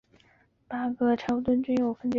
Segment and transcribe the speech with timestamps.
[0.67, 2.09] 八个桥墩均有分水尖。